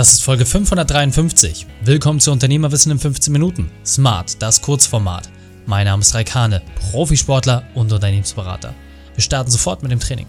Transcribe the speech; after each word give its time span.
Das 0.00 0.14
ist 0.14 0.22
Folge 0.22 0.46
553. 0.46 1.66
Willkommen 1.84 2.20
zu 2.20 2.32
Unternehmerwissen 2.32 2.90
in 2.90 2.98
15 2.98 3.30
Minuten. 3.34 3.70
Smart, 3.84 4.40
das 4.40 4.62
Kurzformat. 4.62 5.28
Mein 5.66 5.84
Name 5.84 6.00
ist 6.00 6.14
Raikane, 6.14 6.62
Profisportler 6.90 7.68
und 7.74 7.92
Unternehmensberater. 7.92 8.74
Wir 9.14 9.22
starten 9.22 9.50
sofort 9.50 9.82
mit 9.82 9.92
dem 9.92 10.00
Training. 10.00 10.24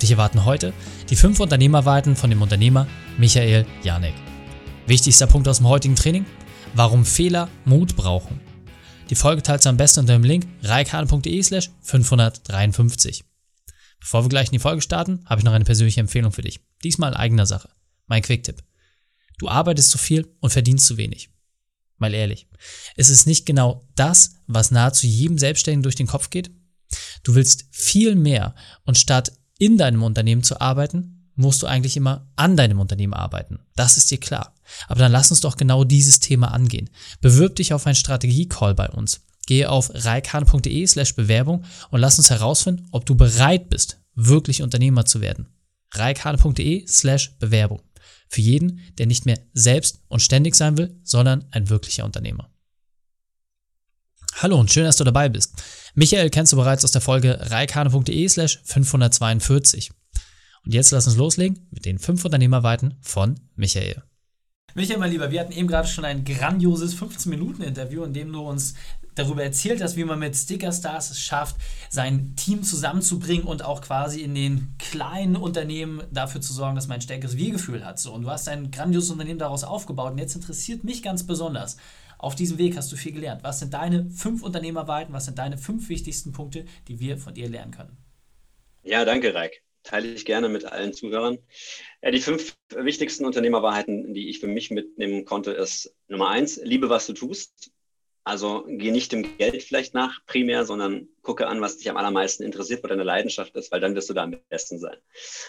Dich 0.00 0.10
erwarten 0.10 0.46
heute 0.46 0.72
die 1.10 1.16
fünf 1.16 1.38
Unternehmerweiten 1.38 2.16
von 2.16 2.30
dem 2.30 2.40
Unternehmer 2.40 2.86
Michael 3.18 3.66
Janek. 3.82 4.14
Wichtigster 4.86 5.26
Punkt 5.26 5.48
aus 5.48 5.58
dem 5.58 5.68
heutigen 5.68 5.96
Training? 5.96 6.24
Warum 6.72 7.04
Fehler 7.04 7.50
Mut 7.66 7.96
brauchen. 7.96 8.40
Die 9.10 9.16
Folge 9.16 9.42
teilst 9.42 9.66
du 9.66 9.68
am 9.68 9.76
besten 9.76 10.00
unter 10.00 10.14
dem 10.14 10.24
Link 10.24 10.46
reikane.de 10.62 11.42
slash 11.42 11.68
553. 11.82 13.22
Bevor 14.00 14.24
wir 14.24 14.30
gleich 14.30 14.46
in 14.46 14.52
die 14.52 14.60
Folge 14.60 14.80
starten, 14.80 15.20
habe 15.26 15.40
ich 15.40 15.44
noch 15.44 15.52
eine 15.52 15.66
persönliche 15.66 16.00
Empfehlung 16.00 16.32
für 16.32 16.40
dich. 16.40 16.60
Diesmal 16.82 17.12
in 17.12 17.18
eigener 17.18 17.44
Sache. 17.44 17.68
Mein 18.06 18.22
Quick-Tipp. 18.22 18.62
Du 19.40 19.48
arbeitest 19.48 19.88
zu 19.88 19.96
viel 19.96 20.28
und 20.40 20.50
verdienst 20.50 20.84
zu 20.84 20.98
wenig. 20.98 21.30
Mal 21.96 22.12
ehrlich. 22.12 22.46
Ist 22.94 23.08
es 23.08 23.24
nicht 23.24 23.46
genau 23.46 23.88
das, 23.96 24.34
was 24.46 24.70
nahezu 24.70 25.06
jedem 25.06 25.38
Selbstständigen 25.38 25.82
durch 25.82 25.94
den 25.94 26.06
Kopf 26.06 26.28
geht? 26.28 26.50
Du 27.22 27.34
willst 27.34 27.64
viel 27.70 28.16
mehr 28.16 28.54
und 28.84 28.98
statt 28.98 29.32
in 29.58 29.78
deinem 29.78 30.02
Unternehmen 30.02 30.42
zu 30.42 30.60
arbeiten, 30.60 31.30
musst 31.36 31.62
du 31.62 31.66
eigentlich 31.66 31.96
immer 31.96 32.30
an 32.36 32.54
deinem 32.54 32.80
Unternehmen 32.80 33.14
arbeiten. 33.14 33.60
Das 33.76 33.96
ist 33.96 34.10
dir 34.10 34.20
klar. 34.20 34.54
Aber 34.88 35.00
dann 35.00 35.12
lass 35.12 35.30
uns 35.30 35.40
doch 35.40 35.56
genau 35.56 35.84
dieses 35.84 36.20
Thema 36.20 36.48
angehen. 36.48 36.90
Bewirb 37.22 37.56
dich 37.56 37.72
auf 37.72 37.86
einen 37.86 37.94
Strategie-Call 37.94 38.74
bei 38.74 38.90
uns. 38.90 39.22
Gehe 39.46 39.70
auf 39.70 39.90
reikane.de 39.94 40.86
slash 40.86 41.16
Bewerbung 41.16 41.64
und 41.90 42.00
lass 42.00 42.18
uns 42.18 42.28
herausfinden, 42.28 42.88
ob 42.90 43.06
du 43.06 43.14
bereit 43.14 43.70
bist, 43.70 44.02
wirklich 44.14 44.62
Unternehmer 44.62 45.06
zu 45.06 45.22
werden. 45.22 45.48
reikane.de 45.94 46.86
slash 46.86 47.38
Bewerbung. 47.38 47.80
Für 48.30 48.40
jeden, 48.40 48.80
der 48.96 49.06
nicht 49.06 49.26
mehr 49.26 49.40
selbst 49.52 50.02
und 50.06 50.20
ständig 50.20 50.54
sein 50.54 50.78
will, 50.78 50.96
sondern 51.02 51.46
ein 51.50 51.68
wirklicher 51.68 52.04
Unternehmer. 52.04 52.48
Hallo 54.36 54.58
und 54.58 54.70
schön, 54.70 54.84
dass 54.84 54.96
du 54.96 55.02
dabei 55.02 55.28
bist. 55.28 55.60
Michael 55.94 56.30
kennst 56.30 56.52
du 56.52 56.56
bereits 56.56 56.84
aus 56.84 56.92
der 56.92 57.00
Folge 57.00 57.50
reikane.de 57.50 58.28
slash 58.28 58.60
542. 58.64 59.90
Und 60.64 60.72
jetzt 60.72 60.92
lass 60.92 61.08
uns 61.08 61.16
loslegen 61.16 61.66
mit 61.72 61.84
den 61.84 61.98
fünf 61.98 62.24
Unternehmerweiten 62.24 62.94
von 63.00 63.34
Michael. 63.56 64.00
Michael, 64.76 65.00
mein 65.00 65.10
Lieber, 65.10 65.32
wir 65.32 65.40
hatten 65.40 65.52
eben 65.52 65.66
gerade 65.66 65.88
schon 65.88 66.04
ein 66.04 66.24
grandioses 66.24 66.96
15-Minuten-Interview, 66.96 68.04
in 68.04 68.12
dem 68.12 68.32
du 68.32 68.42
uns 68.48 68.74
darüber 69.20 69.42
erzählt 69.42 69.82
hast, 69.82 69.96
wie 69.96 70.04
man 70.04 70.18
mit 70.18 70.36
Sticker-Stars 70.36 71.10
es 71.10 71.20
schafft, 71.20 71.56
sein 71.88 72.34
Team 72.36 72.62
zusammenzubringen 72.62 73.44
und 73.44 73.64
auch 73.64 73.80
quasi 73.80 74.22
in 74.22 74.34
den 74.34 74.74
kleinen 74.78 75.36
Unternehmen 75.36 76.02
dafür 76.10 76.40
zu 76.40 76.52
sorgen, 76.52 76.74
dass 76.74 76.88
man 76.88 76.96
ein 76.96 77.02
stärkeres 77.02 77.36
Wir-Gefühl 77.36 77.84
hat. 77.84 77.98
So, 77.98 78.12
und 78.12 78.22
du 78.22 78.30
hast 78.30 78.48
ein 78.48 78.70
grandioses 78.70 79.10
Unternehmen 79.10 79.38
daraus 79.38 79.64
aufgebaut. 79.64 80.12
Und 80.12 80.18
jetzt 80.18 80.34
interessiert 80.34 80.84
mich 80.84 81.02
ganz 81.02 81.26
besonders, 81.26 81.76
auf 82.18 82.34
diesem 82.34 82.58
Weg 82.58 82.76
hast 82.76 82.92
du 82.92 82.96
viel 82.96 83.12
gelernt. 83.12 83.42
Was 83.42 83.60
sind 83.60 83.72
deine 83.72 84.10
fünf 84.10 84.42
Unternehmerweiten? 84.42 85.14
Was 85.14 85.24
sind 85.24 85.38
deine 85.38 85.56
fünf 85.56 85.88
wichtigsten 85.88 86.32
Punkte, 86.32 86.66
die 86.86 87.00
wir 87.00 87.16
von 87.16 87.32
dir 87.32 87.48
lernen 87.48 87.72
können? 87.72 87.96
Ja, 88.82 89.04
danke, 89.04 89.34
Reik. 89.34 89.62
Teile 89.82 90.08
ich 90.08 90.26
gerne 90.26 90.50
mit 90.50 90.66
allen 90.66 90.92
Zuhörern. 90.92 91.38
Ja, 92.02 92.10
die 92.10 92.20
fünf 92.20 92.56
wichtigsten 92.76 93.24
Unternehmerwahrheiten, 93.24 94.12
die 94.12 94.28
ich 94.28 94.38
für 94.38 94.46
mich 94.46 94.70
mitnehmen 94.70 95.24
konnte, 95.24 95.52
ist 95.52 95.94
Nummer 96.08 96.28
eins, 96.28 96.60
liebe, 96.62 96.90
was 96.90 97.06
du 97.06 97.14
tust. 97.14 97.72
Also 98.24 98.64
geh 98.68 98.90
nicht 98.90 99.12
dem 99.12 99.38
Geld 99.38 99.62
vielleicht 99.62 99.94
nach 99.94 100.24
primär, 100.26 100.64
sondern 100.64 101.08
gucke 101.22 101.46
an, 101.46 101.60
was 101.60 101.78
dich 101.78 101.88
am 101.88 101.96
allermeisten 101.96 102.42
interessiert, 102.42 102.82
wo 102.84 102.88
deine 102.88 103.02
Leidenschaft 103.02 103.56
ist, 103.56 103.72
weil 103.72 103.80
dann 103.80 103.94
wirst 103.94 104.10
du 104.10 104.14
da 104.14 104.24
am 104.24 104.36
besten 104.48 104.78
sein. 104.78 104.96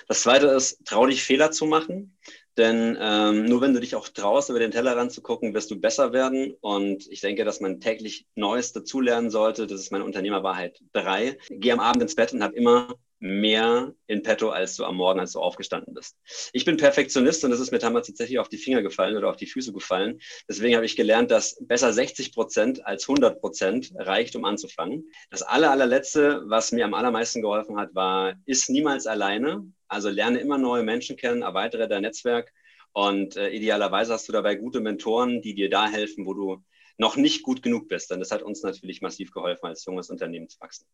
Das 0.07 0.21
zweite 0.21 0.47
ist, 0.47 0.85
trau 0.85 1.05
dich 1.05 1.23
Fehler 1.23 1.51
zu 1.51 1.65
machen, 1.65 2.17
denn 2.57 2.97
ähm, 2.99 3.45
nur 3.45 3.61
wenn 3.61 3.73
du 3.73 3.79
dich 3.79 3.95
auch 3.95 4.09
traust, 4.09 4.49
über 4.49 4.59
den 4.59 4.71
Tellerrand 4.71 5.11
zu 5.11 5.21
gucken, 5.21 5.53
wirst 5.53 5.71
du 5.71 5.79
besser 5.79 6.11
werden. 6.13 6.55
Und 6.61 7.07
ich 7.09 7.21
denke, 7.21 7.45
dass 7.45 7.61
man 7.61 7.79
täglich 7.79 8.25
Neues 8.35 8.73
dazulernen 8.73 9.29
sollte. 9.29 9.67
Das 9.67 9.79
ist 9.79 9.91
meine 9.91 10.03
Unternehmerwahrheit 10.03 10.81
drei. 10.91 11.37
Geh 11.49 11.71
am 11.71 11.79
Abend 11.79 12.01
ins 12.01 12.15
Bett 12.15 12.33
und 12.33 12.43
hab 12.43 12.53
immer 12.53 12.95
mehr 13.21 13.93
in 14.07 14.23
petto, 14.23 14.49
als 14.49 14.75
du 14.75 14.83
am 14.83 14.95
Morgen, 14.97 15.19
als 15.19 15.33
du 15.33 15.39
aufgestanden 15.39 15.93
bist. 15.93 16.17
Ich 16.53 16.65
bin 16.65 16.77
Perfektionist 16.77 17.45
und 17.45 17.51
das 17.51 17.59
ist 17.59 17.71
mir 17.71 17.77
damals 17.77 18.07
tatsächlich 18.07 18.39
auf 18.39 18.49
die 18.49 18.57
Finger 18.57 18.81
gefallen 18.81 19.15
oder 19.15 19.29
auf 19.29 19.37
die 19.37 19.45
Füße 19.45 19.71
gefallen. 19.71 20.19
Deswegen 20.49 20.75
habe 20.75 20.85
ich 20.85 20.95
gelernt, 20.95 21.29
dass 21.29 21.55
besser 21.61 21.93
60 21.93 22.33
Prozent 22.33 22.85
als 22.85 23.07
100 23.07 23.39
Prozent 23.39 23.91
reicht, 23.95 24.35
um 24.35 24.43
anzufangen. 24.43 25.11
Das 25.29 25.43
aller, 25.43 25.69
allerletzte, 25.69 26.41
was 26.47 26.71
mir 26.71 26.83
am 26.83 26.95
allermeisten 26.95 27.41
geholfen 27.41 27.77
hat, 27.77 27.93
war, 27.93 28.33
ist 28.45 28.69
niemals 28.69 29.05
alleine. 29.05 29.71
Also 29.87 30.09
lerne 30.09 30.39
immer 30.39 30.57
neue 30.57 30.83
Menschen 30.83 31.15
kennen, 31.15 31.43
erweitere 31.43 31.87
dein 31.87 32.01
Netzwerk 32.01 32.51
und 32.93 33.37
äh, 33.37 33.49
idealerweise 33.49 34.13
hast 34.13 34.27
du 34.27 34.33
dabei 34.33 34.55
gute 34.55 34.81
Mentoren, 34.81 35.41
die 35.41 35.53
dir 35.53 35.69
da 35.69 35.87
helfen, 35.87 36.25
wo 36.25 36.33
du 36.33 36.63
noch 36.97 37.15
nicht 37.15 37.43
gut 37.43 37.61
genug 37.61 37.87
bist. 37.87 38.11
Denn 38.11 38.19
das 38.19 38.31
hat 38.31 38.41
uns 38.41 38.63
natürlich 38.63 39.01
massiv 39.01 39.31
geholfen, 39.31 39.67
als 39.67 39.85
junges 39.85 40.09
Unternehmen 40.09 40.49
zu 40.49 40.59
wachsen. 40.59 40.85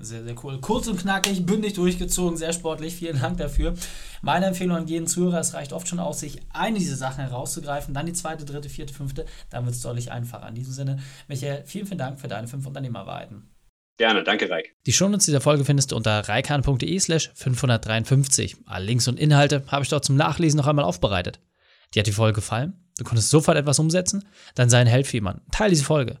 Sehr, 0.00 0.22
sehr 0.22 0.36
cool. 0.44 0.60
Kurz 0.60 0.86
und 0.86 1.00
knackig, 1.00 1.44
bündig 1.44 1.74
durchgezogen, 1.74 2.36
sehr 2.36 2.52
sportlich. 2.52 2.94
Vielen 2.94 3.20
Dank 3.20 3.38
dafür. 3.38 3.74
Meine 4.22 4.46
Empfehlung 4.46 4.76
an 4.76 4.86
jeden 4.86 5.08
Zuhörer, 5.08 5.40
es 5.40 5.54
reicht 5.54 5.72
oft 5.72 5.88
schon 5.88 5.98
aus, 5.98 6.20
sich 6.20 6.40
eine 6.52 6.78
dieser 6.78 6.96
Sachen 6.96 7.24
herauszugreifen, 7.24 7.94
dann 7.94 8.06
die 8.06 8.12
zweite, 8.12 8.44
dritte, 8.44 8.68
vierte, 8.68 8.94
fünfte, 8.94 9.26
dann 9.50 9.64
wird 9.64 9.74
es 9.74 9.82
deutlich 9.82 10.12
einfacher. 10.12 10.48
In 10.48 10.54
diesem 10.54 10.72
Sinne, 10.72 10.98
Michael, 11.26 11.64
vielen, 11.66 11.86
vielen 11.86 11.98
Dank 11.98 12.20
für 12.20 12.28
deine 12.28 12.46
fünf 12.46 12.66
Unternehmerwahrheiten. 12.66 13.50
Gerne, 13.98 14.22
danke 14.22 14.48
Reik. 14.48 14.76
Die 14.86 14.92
Shownotes 14.92 15.24
dieser 15.24 15.40
Folge 15.40 15.64
findest 15.64 15.90
du 15.90 15.96
unter 15.96 16.20
reikane.de 16.28 16.98
slash 17.00 17.32
553. 17.34 18.56
Alle 18.66 18.84
Links 18.84 19.08
und 19.08 19.18
Inhalte 19.18 19.64
habe 19.66 19.82
ich 19.82 19.88
dort 19.88 20.04
zum 20.04 20.14
Nachlesen 20.14 20.58
noch 20.58 20.68
einmal 20.68 20.84
aufbereitet. 20.84 21.40
Dir 21.94 22.00
hat 22.00 22.06
die 22.06 22.12
Folge 22.12 22.36
gefallen? 22.36 22.74
Du 22.98 23.04
konntest 23.04 23.30
sofort 23.30 23.56
etwas 23.56 23.80
umsetzen? 23.80 24.24
Dann 24.54 24.70
sei 24.70 24.78
ein 24.78 24.86
Held 24.86 25.08
für 25.08 25.16
jemanden. 25.16 25.42
Teil 25.50 25.70
diese 25.70 25.84
Folge. 25.84 26.20